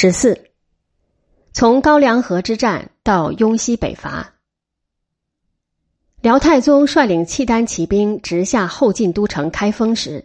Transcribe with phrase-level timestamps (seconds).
[0.00, 0.44] 十四，
[1.52, 4.34] 从高梁河之战到雍西北伐，
[6.20, 10.22] 辽太宗率领契丹骑兵直下后晋都城开封时，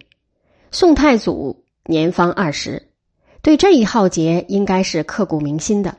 [0.69, 2.87] 宋太祖年方二十，
[3.41, 5.97] 对这一浩劫应该是刻骨铭心的。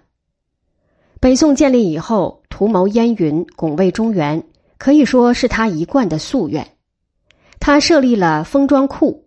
[1.18, 4.46] 北宋建立以后，图谋燕云，拱卫中原，
[4.78, 6.76] 可以说是他一贯的夙愿。
[7.58, 9.24] 他设立了封庄库，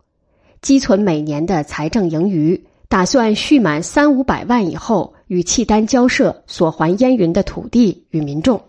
[0.62, 2.66] 积存每年的财政盈余。
[2.90, 8.62] 打算蓄满三五百万以后，与契丹交涉，索还燕云的土地与民众。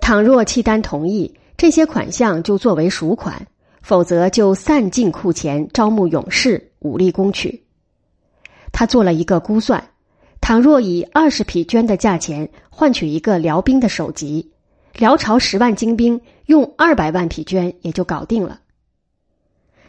[0.00, 3.36] 倘若契丹同意，这些款项就作为赎款；
[3.80, 7.64] 否则就散尽库钱，招募勇士，武力攻取。
[8.72, 9.90] 他做了一个估算：
[10.40, 14.50] 倘若以二十匹绢的价钱换取一个辽兵的首级，
[14.94, 18.60] 辽朝十万精兵用二百万匹绢也就搞定了。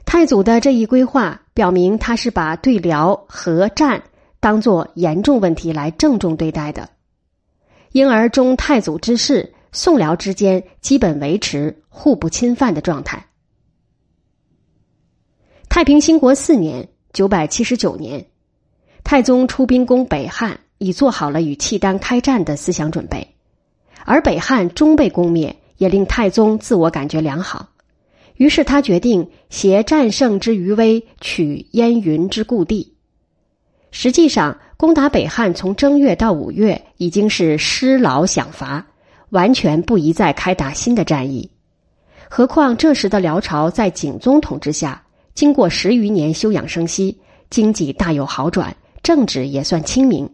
[0.10, 4.02] 太祖的这一规划表明，他是把对辽和战
[4.40, 6.90] 当做严重问题来郑重对待的，
[7.92, 13.24] 因而中太祖之事，宋辽之间基本维持互不侵犯的状态。
[15.70, 18.26] 太平兴国四年（九百七十九年），
[19.06, 23.36] 太宗出兵攻北汉，已做好了与契丹开战的思想准备，
[24.06, 27.70] 而北汉终被攻灭，也令太宗自我感觉良好。
[28.40, 32.94] 于是他决定携战胜之余威，取燕云之故地。
[33.92, 38.88] 实际上，攻打北汉从正月到五月已经是失劳享乏，
[39.32, 41.52] 完全不宜再开打新的战役。
[42.30, 45.04] 何况这时的辽朝在景宗统治下，
[45.34, 50.30] 经过十余年休养生息，经济大有好转，政治也算清明。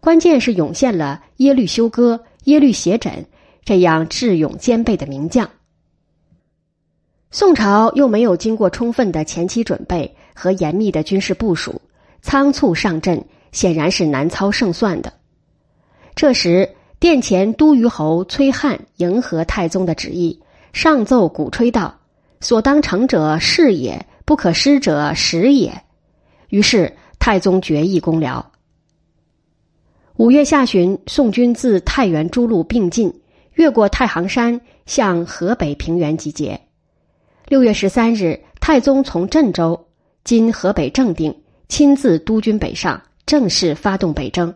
[0.00, 3.24] 关键是涌现了耶律休哥、耶律斜轸
[3.64, 5.48] 这样智勇兼备的名将。
[7.36, 11.82] 宋朝又没有经过充分的前期准备和严密的军事部署，
[12.22, 15.12] 仓促上阵，显然是难操胜算的。
[16.14, 16.66] 这时，
[16.98, 20.40] 殿前都虞侯崔翰迎合太宗的旨意，
[20.72, 21.94] 上奏鼓吹道
[22.40, 25.82] ：“所当成者是也，不可失者时也。”
[26.48, 28.50] 于是，太宗决意攻辽。
[30.16, 33.12] 五月下旬，宋军自太原诸路并进，
[33.52, 36.58] 越过太行山，向河北平原集结。
[37.48, 39.86] 六月十三日，太宗从镇州
[40.24, 41.32] （今河北正定）
[41.68, 44.52] 亲自督军北上，正式发动北征。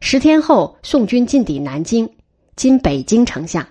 [0.00, 2.10] 十天后，宋军进抵南京
[2.56, 3.68] （今北京城下）。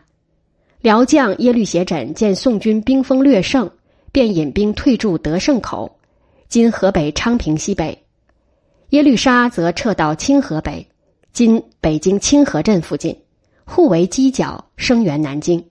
[0.80, 3.70] 辽将耶律斜轸见宋军兵锋略胜，
[4.14, 6.00] 便引兵退驻德胜口
[6.48, 8.06] （今河北昌平西北）。
[8.92, 10.88] 耶律沙则撤到清河北
[11.34, 13.20] （今北京清河镇附近），
[13.68, 15.62] 互为犄角，声援南京。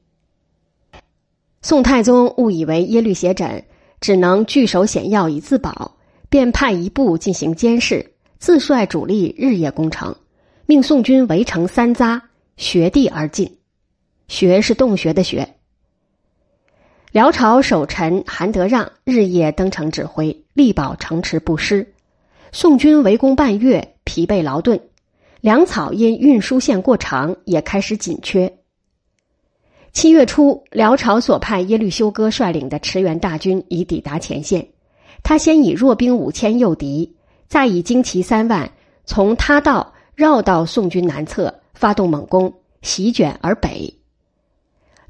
[1.62, 3.62] 宋太宗误以为耶律斜轸
[4.00, 5.96] 只能据守险要以自保，
[6.28, 8.04] 便派一部进行监视，
[8.40, 10.12] 自率主力日夜攻城，
[10.66, 12.20] 命宋军围城三匝，
[12.56, 13.58] 穴地而进。
[14.26, 15.48] 穴是洞穴的穴。
[17.12, 21.86] 辽朝守臣韩德让日夜登城指挥，力保城池不失。
[22.50, 24.80] 宋军围攻半月，疲惫劳顿，
[25.40, 28.52] 粮草因运输线过长，也开始紧缺。
[29.92, 34.66] 七月初，辽朝所派耶律休哥率领的驰援大军已抵达前线。
[35.22, 37.14] 他先以弱兵五千诱敌，
[37.46, 38.72] 再以精骑三万
[39.04, 43.92] 从他道绕到宋军南侧，发动猛攻，席卷而北。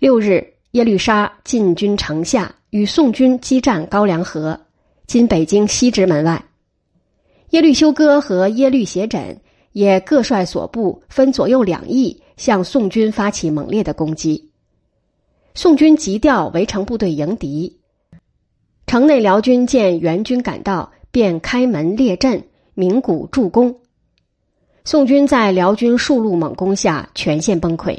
[0.00, 4.58] 六日，耶律沙进军城下，与宋军激战高梁河
[5.06, 6.44] （今北京西直门外）。
[7.50, 9.36] 耶律休哥和耶律斜轸
[9.70, 14.50] 也各率所部分左右两翼，向宋军发起猛烈的攻击。
[15.54, 17.78] 宋军急调围城部队迎敌，
[18.86, 23.76] 城内辽军见援军赶到，便开门列阵，鸣鼓助攻。
[24.84, 27.98] 宋军在辽军数路猛攻下全线崩溃。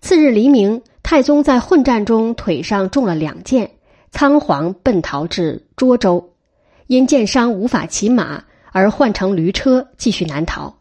[0.00, 3.72] 次日黎明，太宗在混战中腿上中了两箭，
[4.12, 6.32] 仓皇奔逃至涿州，
[6.86, 10.78] 因箭伤无法骑马，而换乘驴车继续南逃。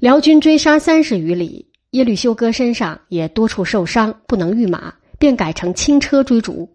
[0.00, 1.68] 辽军追杀三十余里。
[1.90, 6.68] 耶律休哥身上也多处受伤，不能御马，便改成轻车追逐，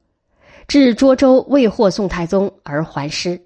[0.67, 3.39] 至涿州未获宋太宗而还师。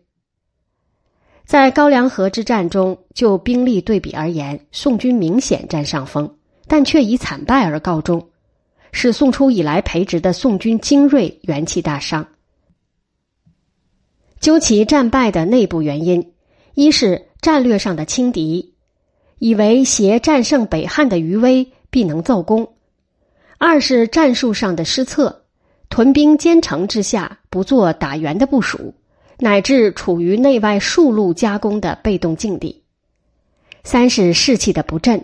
[1.43, 8.29] 在高梁河之战中，就兵力对比而言，宋军明显占上风，但却以惨败而告终，
[8.91, 12.25] 使宋初以来培植的宋军精锐元气大伤。
[14.39, 16.31] 究其战败的内部原因，
[16.75, 18.74] 一是战略上的轻敌。
[19.39, 22.65] 以为携战胜北汉的余威必能奏功；
[23.57, 25.43] 二是战术上的失策，
[25.89, 28.93] 屯兵坚城之下不做打援的部署，
[29.39, 32.83] 乃至处于内外数路夹攻的被动境地。
[33.83, 35.23] 三是士气的不振，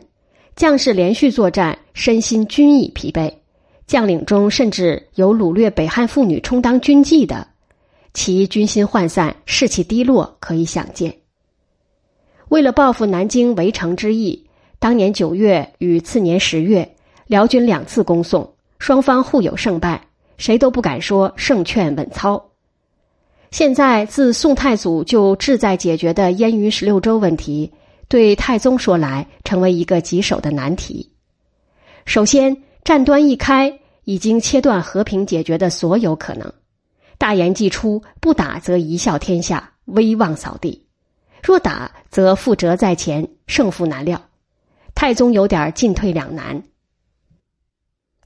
[0.56, 3.34] 将士连续作战，身心均已疲惫，
[3.88, 7.48] 将领中甚至有掳掠北汉妇女充当军妓的，
[8.14, 11.21] 其军心涣散，士气低落，可以想见。
[12.52, 14.46] 为了报复南京围城之役，
[14.78, 16.96] 当年九月与次年十月，
[17.26, 20.06] 辽军两次攻宋，双方互有胜败，
[20.38, 22.50] 谁都不敢说胜券稳操。
[23.52, 27.72] 现在自宋太祖就志在解决的燕云十六州问题。
[28.10, 31.10] 对太宗说来，成为一个棘手的难题。
[32.04, 36.52] 首先，战端一开，已经切断和平解决的所有可能。
[37.18, 40.82] 大言既出，不打则贻笑天下，威望扫地；
[41.44, 44.22] 若打，则覆辙在前，胜负难料。
[44.94, 46.62] 太宗有点进退两难。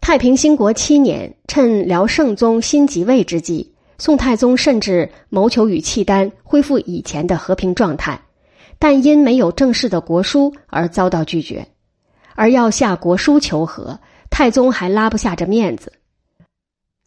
[0.02, 8.22] 太平兴国七年，趁辽圣宗新即位之际，宋太宗甚至谋求与契丹恢复以前的和平状态。
[8.78, 11.66] 但因没有正式的国书而遭到拒绝，
[12.36, 13.98] 而要下国书求和，
[14.30, 15.94] 太宗还拉不下这面子。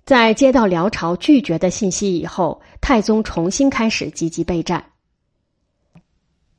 [0.06, 4.82] 在接到辽朝拒绝的信息以后，太宗重新开始积极备战。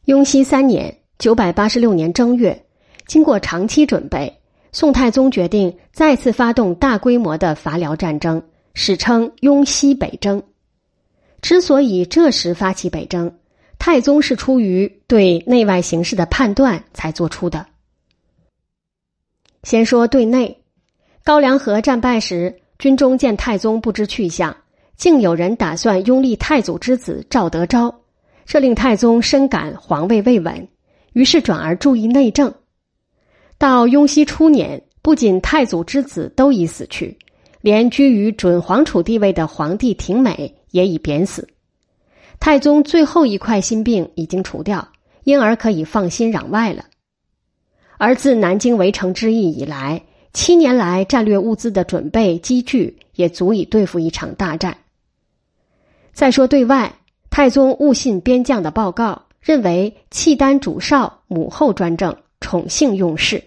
[0.09, 2.65] 雍熙三年（九百八十六年正月），
[3.05, 4.41] 经过长期准备，
[4.71, 8.41] 宋太宗决定再次发动大规模的伐辽战争，
[8.73, 10.41] 史称雍熙北征。
[11.43, 13.31] 之所以这时发起北征，
[13.77, 17.63] 太宗是出于对内外形势的判断才做出的。
[19.61, 20.63] 先说对内，
[21.23, 24.57] 高梁河战败时，军中见太宗不知去向，
[24.97, 27.93] 竟有人打算拥立太祖之子赵德昭，
[28.49, 30.67] 这令太宗深感皇位未稳，
[31.13, 32.51] 于是转而注意内政。
[33.59, 37.15] 到雍熙初年，不仅太祖之子都已死去，
[37.61, 41.47] 连居于准皇储地位的皇帝廷美也已贬死。
[42.39, 44.89] 太宗最后一块心病已经除掉，
[45.25, 46.85] 因而可以放心攘外了。
[47.99, 50.01] 而自南京围城之役以来，
[50.33, 54.75] 七年来战略物资的准备积聚也足以对付一场大战。
[56.13, 56.91] 再说对外，
[57.29, 63.43] 太宗误信边将的报告，认为契丹主少母后专政，宠幸用事。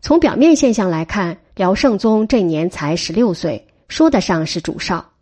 [0.00, 5.12] 从表面现象来看，辽圣宗这年才十六岁，说得上是主少，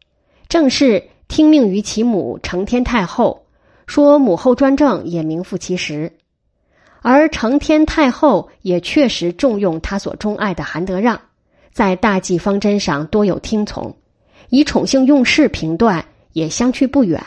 [0.49, 1.11] 正是。
[1.27, 3.47] 听命于其母承天太后，
[3.87, 6.13] 说母后专政也名副其实，
[7.01, 11.19] 而承天太后也确实重用他所钟爱的韩德让，
[11.73, 13.97] 在大计方针上多有听从，
[14.51, 16.05] 以宠幸用事评断
[16.35, 17.21] 也相去不远。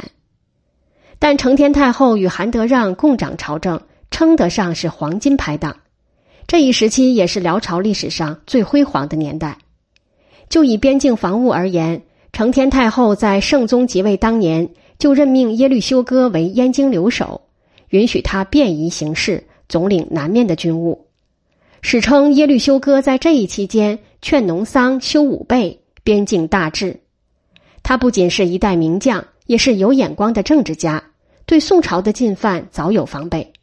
[1.20, 3.82] 但承天太后与韩德让共掌朝政，
[4.12, 5.78] 称得上是黄金拍档，
[6.46, 9.58] 这一时期也是辽朝历史上最辉煌的年代。
[10.50, 12.02] 就以边境防务而言。
[12.34, 14.70] 承天太后在圣宗即位当年，
[15.00, 17.42] 就任命耶律休哥为燕京留守，
[17.90, 21.08] 允许他便宜行事，总领南面的军务。
[21.82, 27.00] 史称耶律休哥在这一期间劝农桑修武备，边境大治。
[27.82, 31.04] 他不仅是一代名将，也是有眼光的政治家，
[31.48, 33.54] 对宋朝的进犯早有防备，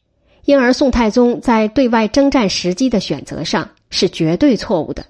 [0.46, 5.04] 因而宋太宗在对外征战时机的选择上是绝对错误的。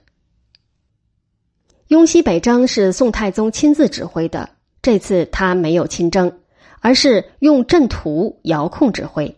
[1.86, 4.50] 雍熙北征是宋太宗亲自指挥的，
[4.82, 6.40] 这次他没有亲征，
[6.80, 9.36] 而是用阵图遥控指挥。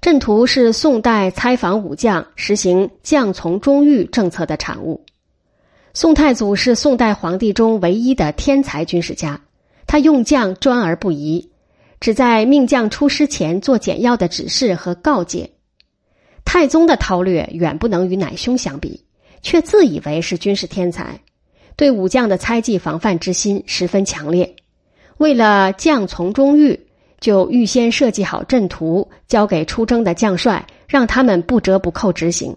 [0.00, 5.04] 阵图是宋代参访武将实行将从中御政策的产物。
[5.94, 9.40] 宋太祖是宋代皇帝中唯一的天才军事家，
[9.86, 11.48] 他用将专而不疑，
[12.04, 15.48] 只在命将出师前做简要的指示和告诫。
[16.44, 19.06] 太宗的韬略远不能与乃兄相比，
[19.40, 21.18] 却自以为是军事天才。
[21.76, 24.54] 对武将的猜忌防范之心十分强烈，
[25.16, 26.78] 为了将从中御，
[27.20, 32.54] 就预先设计好阵图，交给出征的将帅，让他们不折不扣执行。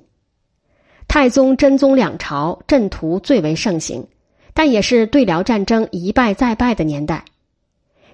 [1.08, 4.06] 太宗、真宗两朝阵图最为盛行，
[4.54, 7.24] 但也是对辽战争一败再败的年代。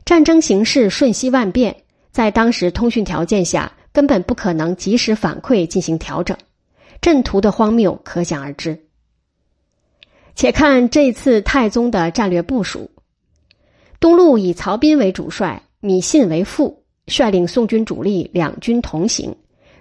[0.05, 1.75] 战争形势瞬息万变，
[2.11, 6.37] 在当时通讯条件下，根本不可能及时反馈进行调整，
[6.99, 8.77] 阵图的荒谬可想而知。
[10.35, 12.91] 且看这次太宗的战略部署：
[13.99, 19.33] 东路以曹彬为主帅，米信为副，率领宋军主力两军同行，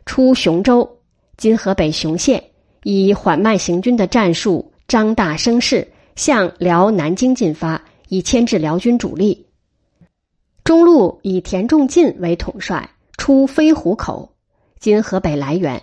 [0.07, 0.89] 出雄州
[1.37, 2.43] （今河北雄县），
[2.85, 9.47] 以缓慢行军的战术张大声势，向辽南京进发，以牵制辽军主力。
[10.65, 14.37] 中路以田仲进为统帅，出飞虎口
[14.79, 15.83] （今河北涞源）。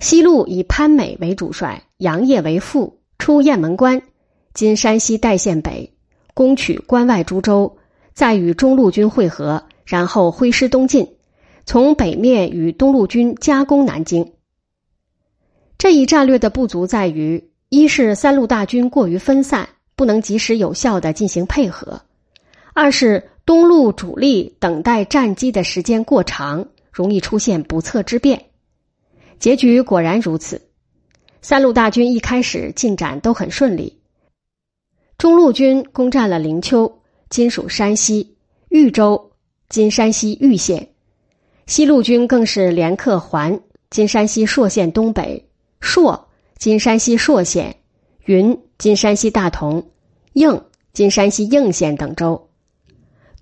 [0.00, 3.00] 西路以潘美为主帅，杨业为副。
[3.18, 4.02] 出雁门关
[4.54, 5.94] （今山西代县北），
[6.32, 7.76] 攻取关外诸州，
[8.14, 11.14] 再与中路军会合，然后挥师东进，
[11.66, 14.32] 从北面与东路军夹攻南京。
[15.76, 22.00] 这一战略的不足在于：一是三路大军过于分散，不能及时有效的进行配合；
[22.74, 28.46] 二是东路主力等待战机的时间过长，容易出现不测之变。
[29.38, 30.62] 结局果然如此，
[31.42, 34.00] 三路大军一开始进展都很顺利。
[35.18, 38.36] 中路军攻占了灵丘（今属山西）、
[38.70, 39.32] 豫州
[39.68, 40.88] （今山西玉县），
[41.66, 43.60] 西路军更是连克环
[43.90, 45.46] （今山西朔县东北）、
[45.80, 47.76] 朔（今山西朔县）、
[48.24, 49.90] 云（今山西大同）、
[50.32, 52.43] 应（今山西应县）等州。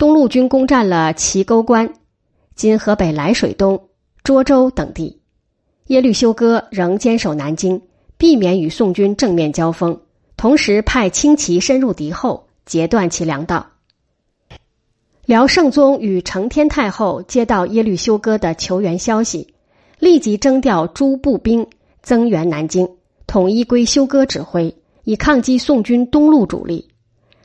[0.03, 1.89] 东路军攻占了齐沟关
[2.57, 3.89] （今河北涞水东）、
[4.25, 5.21] 涿州等地。
[5.87, 7.81] 耶律休哥仍坚守南京，
[8.19, 10.01] 避免与宋军正面交锋。
[10.37, 13.65] 同时派轻骑深入敌后，截断其粮道。
[15.25, 19.55] 辽圣宗与承天太后接到耶律休哥的求援消息，
[20.01, 21.65] 立即征调诸步兵
[22.03, 22.91] 增援南京，
[23.29, 26.89] 统一归休哥指挥，以抗击宋军东路主力。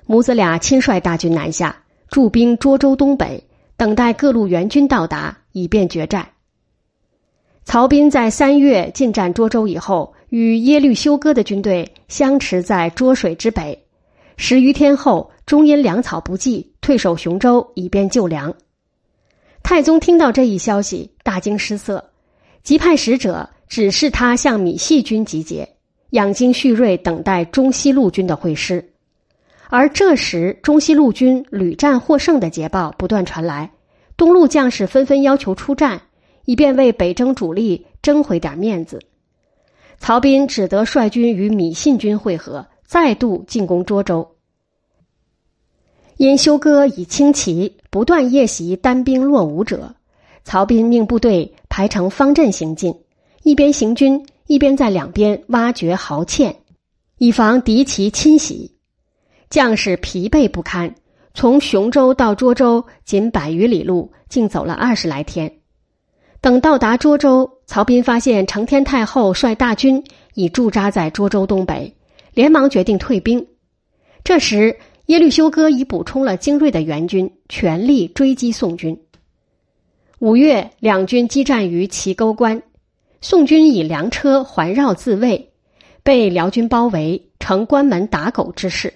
[0.08, 3.44] 母子俩亲率大军南下，驻兵涿州东北，
[3.76, 6.28] 等待各路援军到达，以便决战。
[7.66, 10.14] 曹彬在三月进占涿州以后。
[10.30, 13.86] 与耶律休哥的军队相持在涿水之北，
[14.36, 18.54] 十余天后，终因粮草不济，退守雄州，以便救粮。
[19.64, 22.04] 太宗听到这一消息，大惊失色，
[22.62, 25.66] 即派使者指示他向米系军集结，
[26.10, 28.86] 养精蓄锐，等待中西路军的会师。
[29.70, 33.72] 而这时，中西路军屡战获胜的捷报不断传来，
[34.16, 36.02] 东路将士纷纷要求出战，
[36.46, 39.02] 以便为北征主力争回点面子。
[40.00, 44.36] 曹彬只得率军与米信军会合，再度进攻涿州。
[46.16, 49.94] 因休哥以轻骑不断夜袭单兵落伍者，
[50.44, 52.96] 曹彬命部队排成方阵行进，
[53.44, 56.56] 一边行军，一边在两边挖掘壕堑，
[57.18, 58.77] 以防敌骑侵袭。
[59.50, 60.94] 将士疲惫不堪，
[61.34, 65.52] 从雄州到涿州仅百余里路，竟走了二十来天。
[66.42, 71.96] 等到达涿州，曹彬发现承天太后率大军已驻扎在涿州东北，
[72.34, 73.48] 连忙决定退兵。
[74.24, 74.78] 这时，
[75.08, 79.00] 耶律休哥已补充了精锐的援军，全力追击宋军。
[80.20, 82.62] 五月，两军激战于齐沟关，
[83.22, 85.54] 宋军以粮车环绕自卫，
[86.04, 88.94] 被辽军包围，成关门打狗之势。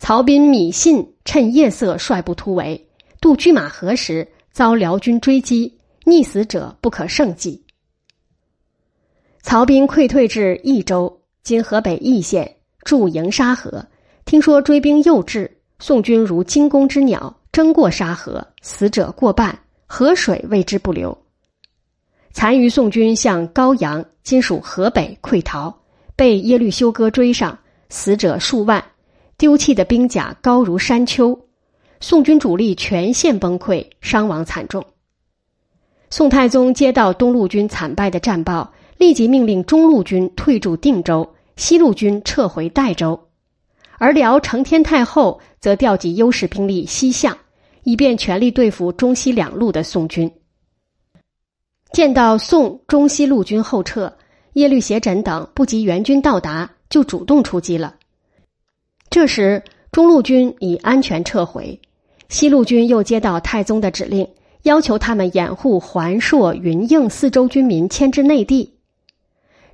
[0.00, 2.88] 曹彬、米信趁夜色率部突围，
[3.20, 5.76] 渡拒马河时遭辽军追击。
[6.06, 7.62] 溺死者不可胜计。
[9.42, 13.86] 曹彬溃退至益州（今河北易县），驻营沙河。
[14.24, 21.16] 听说追兵又至，宋军如惊弓之鸟，争过沙河，死者过半，河水为之不流。
[22.32, 25.72] 残余宋军向高阳（今属河北）溃逃，
[26.16, 27.56] 被耶律休哥追上，
[27.90, 28.82] 死者数万，
[29.40, 31.46] 丢弃的兵甲高如山丘。
[31.98, 34.84] 宋军主力全线崩溃，伤亡惨重。
[36.10, 43.18] 宋太宗接到东路军惨败的战报，立即命令中路军退驻定州，西路军撤回代州，
[43.96, 47.34] 而辽承天太后则调集优势兵力西向，
[47.84, 50.30] 以便全力对付中西两路的宋军。
[51.92, 54.14] 见到宋中西路军后撤，
[54.52, 57.94] 耶律斜轸等不及援军到达，就主动出击了。
[59.10, 59.62] 这时，
[59.92, 61.78] 中路军已安全撤回，
[62.28, 64.26] 西路军又接到太宗的指令。
[64.64, 68.74] 要求他们掩护环朔、云应四州军民迁至内地，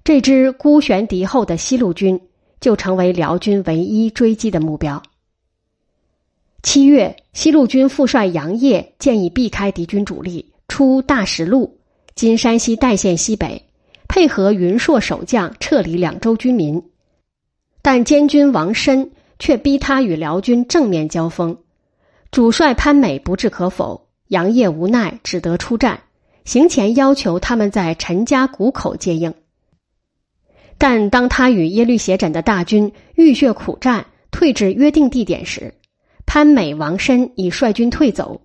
[0.05, 2.21] 这支孤悬敌后的西路军
[2.61, 5.02] 就成为辽军唯一追击的目标。
[6.62, 11.76] 七月，西路军副帅杨业建议避开敌军主力，出大石路
[12.14, 13.61] （今山西代县西北），
[14.07, 16.81] 配合云朔守将撤离两州军民，
[17.83, 21.59] 但监军王申却逼他与辽军正面交锋，
[22.31, 24.09] 主帅潘美不置可否。
[24.28, 26.00] 杨业无奈，只得出战。
[26.45, 29.35] 行前要求他们在陈家谷口接应，
[30.78, 35.75] 但当他与耶律斜轸的大军浴血苦战，退至约定地点时，
[36.25, 38.40] 潘美、王申已率军退走。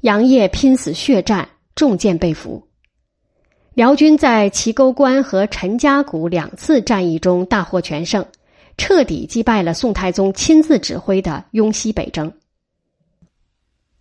[0.00, 2.66] 杨业拼死血战，中箭被俘。
[3.74, 8.26] 辽军在齐沟关和陈家谷两次战役中大获全胜，
[8.80, 12.32] 彻底击败了宋太宗亲自指挥的雍西北征。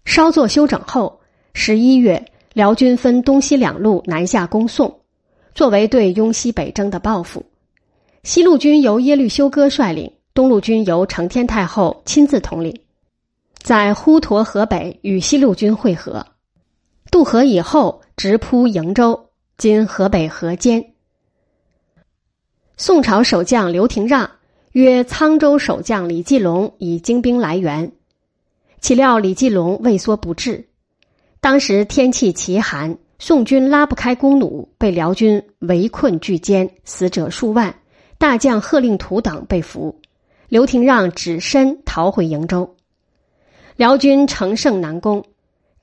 [0.05, 1.19] 稍作休整后，
[1.53, 5.01] 十一月，辽军分东西两路南下攻宋，
[5.53, 7.45] 作为对雍西北征的报复。
[8.23, 12.79] 西路军由耶律休哥率领，东路军由承天太后亲自统领。
[13.57, 16.25] 在滹沱河北与西路军会合。
[17.11, 20.93] 渡河以后，直扑瀛州（今河北河间）。
[22.77, 24.31] 宋朝守将刘廷让
[24.79, 27.91] 约沧州守将李继龙以精兵来援，
[28.79, 30.69] 岂料李继龙畏缩不至。
[31.41, 37.75] 当时天气奇寒，宋军拉不开弓弩，被辽军围困拒歼，死者数万。
[38.17, 39.99] 大将贺令图等被俘，
[40.47, 42.77] 刘廷让只身逃回瀛州。
[43.75, 45.25] 辽军乘胜南攻，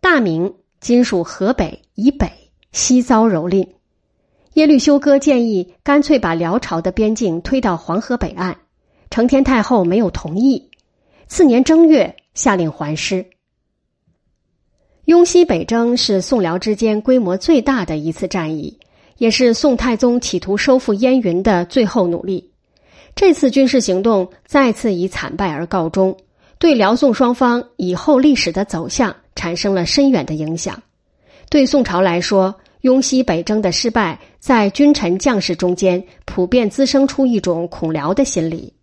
[0.00, 0.54] 大明。
[0.80, 2.30] 今属河北以北，
[2.72, 3.68] 西遭蹂躏。
[4.54, 8.56] 耶律休哥建议干脆把辽朝的边境推到黄河北岸，
[9.16, 10.68] 承天太后没有同意。
[11.26, 13.24] 次年正月，下令还师。
[15.06, 18.78] 雍西北征是宋辽之间规模最大的一次战役，
[19.16, 22.52] 也是宋太宗企图收复燕云的最后努力。
[23.14, 26.14] 这次军事行动再次以惨败而告终，
[26.58, 29.16] 对辽宋双方以后历史的走向。
[29.34, 30.82] 产生了深远的影响。
[31.48, 38.74] 对宋朝来说，雍西北征的失败，在君臣将士中间普遍滋生出一种恐辽的心理。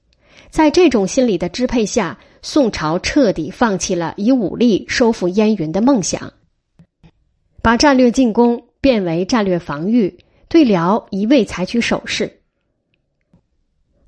[0.54, 6.32] 在这种心理的支配下，宋朝彻底放弃了以武力收复燕云的梦想，
[7.64, 10.16] 把战略进攻变为战略防御，
[10.48, 12.40] 对辽一味采取守势。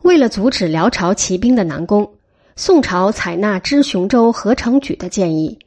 [0.04, 2.14] 为了阻止辽朝骑兵的南攻，
[2.56, 5.58] 宋朝采纳知雄州何成举的建议。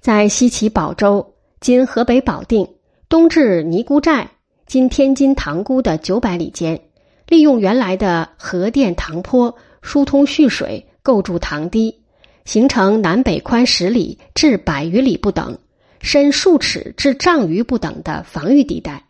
[0.00, 2.68] 在西起保州（今河北保定），
[3.08, 4.28] 东至尼姑寨
[4.68, 6.78] （今天津塘沽）的九百里间，
[7.26, 12.00] 利用原来的河淀塘坡疏通蓄水，构筑塘堤，
[12.44, 15.56] 形成南北宽十里至百余里不等、
[16.00, 19.04] 深数尺至丈余不等的防御地带，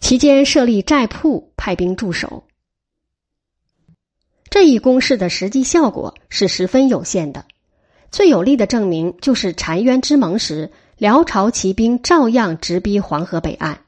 [0.00, 2.48] 其间设立寨铺，派兵驻守。
[4.50, 7.44] 这一攻势的实际效果是十分有限的。
[8.10, 13.82] 最有力的证明就是澶渊之盟时，辽朝骑兵照样直逼黄河北岸。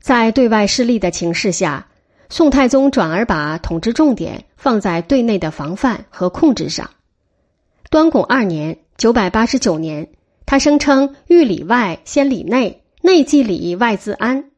[0.00, 1.88] 在对外失利的情势下，
[2.28, 6.90] 宋太宗转而把统治重点放在对内的防范和控制上。
[7.90, 10.08] 端拱二年（九百八十九年），
[10.46, 14.50] 他声称“欲里外，先里内；内既里，外自安”，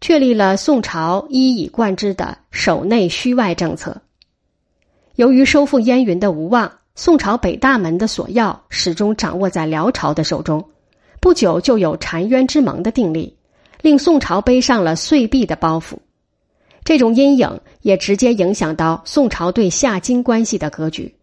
[0.00, 4.02] 确立了宋朝一以贯之的守内虚外政策。
[5.14, 6.72] 由于收复燕云的无望。
[6.94, 10.62] 宋朝北大门的锁钥始终掌握在辽朝的手中，
[11.20, 13.34] 不久就有澶渊之盟的订立，
[13.80, 15.96] 令宋朝背上了岁币的包袱。
[16.84, 21.14] 这种阴影也直接影响到宋朝对夏金关系的格局。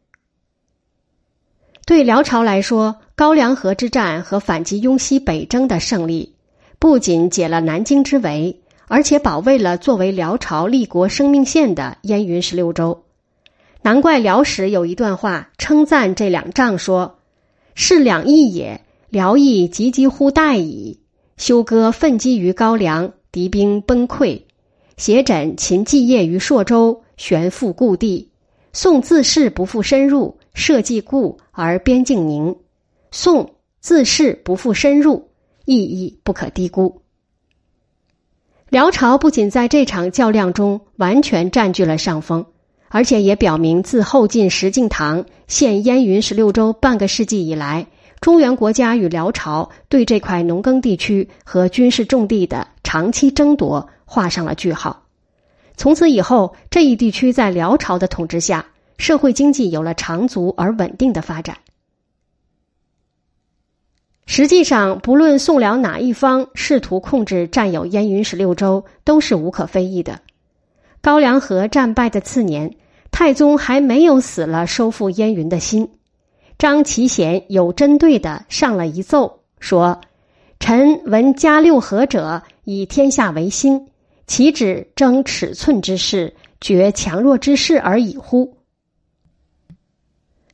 [1.86, 6.34] 对辽朝来说，高梁河之战和反击雍西北征的胜利，
[6.78, 13.04] 不仅解了南京之围，而且保卫了作为辽朝立国生命线的燕云十六州。
[13.82, 17.20] 难怪辽史有一段话称赞这两仗说
[17.76, 21.00] ：“是两义也，辽义急急乎待矣。
[21.38, 24.44] 休哥奋击于高梁，敌兵崩溃；
[25.00, 28.30] 携枕秦继业于朔州，悬复故地。
[28.74, 32.54] 宋自恃不复深入，社稷固而边境宁。
[33.10, 35.30] 宋自恃不复深入，
[35.64, 37.02] 意义不可低估。
[38.68, 42.46] 辽朝不仅在这场较量中完全占据了上风。”
[42.92, 47.88] 而且也表明，自后晋石敬瑭现燕云十六州半个世纪以来，
[48.20, 55.04] 中原国家与辽朝对这块农耕地区和军事重地的长期争夺画上了句号。
[55.78, 58.66] 从此以后，这一地区在辽朝的统治下，
[58.98, 61.58] 社会经济有了长足而稳定的发展。
[64.26, 70.20] 实际上，不论宋辽哪一方试图控制占有燕云十六州，都是无可非议的。
[71.02, 72.76] 高梁河战败的次年，
[73.12, 75.90] 太宗还没有死了收复燕云的心。
[76.58, 80.02] 张其贤有针对的上了一奏，说
[80.60, 83.88] ：“臣闻加六合者，以天下为心，
[84.30, 88.58] 岂止争尺寸之事，决强弱之势而已乎？”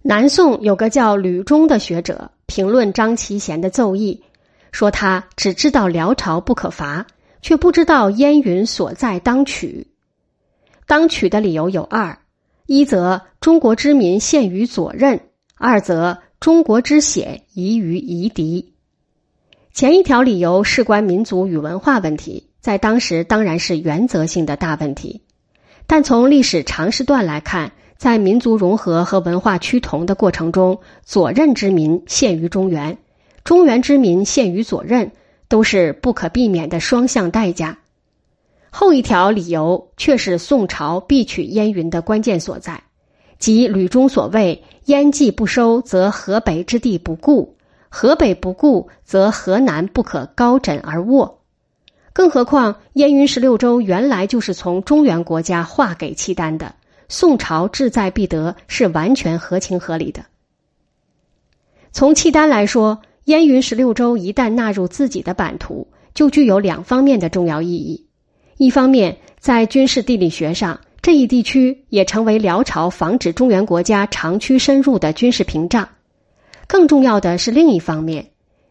[0.02, 4.24] 南宋有个叫吕中的学者评论张其贤的奏议，
[4.72, 7.06] 说他只知道辽朝不可伐，
[7.42, 9.88] 却不知道燕云所在当取。
[10.88, 12.18] 当取的理由有二：
[12.68, 15.18] 一则中国之民陷于左任；
[15.56, 18.74] 二则中国之险疑于夷狄。
[19.74, 25.22] 前一条理由事关民族与文化问题，在当时当然是原则性的大问题。
[25.86, 32.98] 但从历史长时段来看，在民族融合和文化趋同的过程中，左任之民陷于中原，
[33.44, 35.12] 中原之民陷于左任，
[35.48, 37.78] 都是不可避免的双向代价。
[38.72, 42.82] 后一条理由却是宋朝必取燕云的关键所在，
[43.38, 47.54] 即吕中所谓“燕既不收，则河北之地不顾；
[47.90, 51.42] 河北不顾，则河南不可高枕而卧。”
[52.16, 56.74] 更何况燕云十六州原来就是从中原国家划给契丹的，
[57.10, 60.24] 宋朝志在必得是完全合情合理的。
[61.92, 68.06] 从契丹来说，燕云十六州一旦纳入自己的版图，就具有两方面的重要意义：
[68.56, 75.84] 一方面，在军事地理学上，这一地区也成为辽朝防止中原国家长驱深入的军事屏障；
[76.66, 78.28] 更重要的是，另一方面，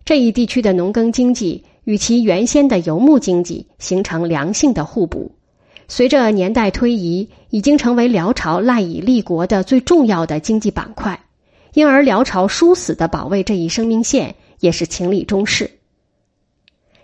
[0.06, 1.62] 这一地区的农耕经济。
[1.84, 5.30] 与其原先的游牧经济形成良性的互补，
[5.86, 11.20] 随着年代推移，已经成为辽朝赖以立国的最重要的经济板块，
[11.74, 15.70] 因而辽朝殊死的保卫这一生命线也是情理中事。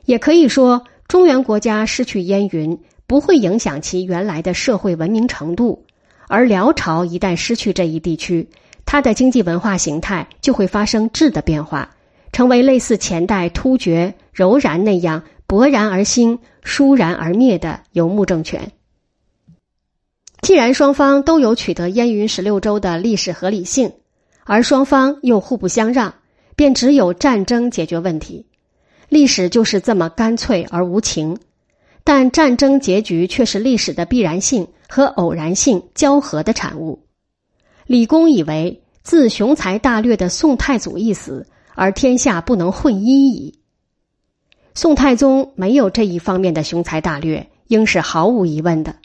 [0.06, 5.84] 也可以说，中原国家失去燕云不会影响其原来的社会文明程度，
[6.26, 8.48] 而辽朝一旦失去这一地区，
[8.86, 11.90] 它的经济文化形态就会发生质的变化。
[12.32, 18.72] 成为类似前代突厥柔然那样勃然而兴、倏然而灭的游牧政权。
[20.40, 23.92] 既然双方都有取得燕云十六州的历史合理性，
[24.44, 26.14] 而双方又互不相让，
[26.56, 28.46] 便只有战争解决问题。
[29.08, 31.38] 历史就是这么干脆而无情，
[32.04, 37.04] 但战争结局却是历史的必然性和偶然性交合的产物。
[37.86, 41.46] 李公以为，自雄才大略的宋太祖一死。
[41.76, 43.59] 而天下不能混一矣。
[44.74, 48.96] 宋太宗没有这一方面的雄才大略，应是毫无疑问的。